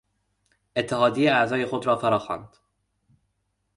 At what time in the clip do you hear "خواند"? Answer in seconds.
2.19-2.57